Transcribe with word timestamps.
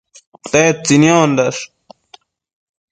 Tedtsi 0.51 0.95
niondash? 1.01 1.61